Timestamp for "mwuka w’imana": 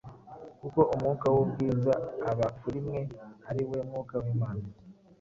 3.87-4.65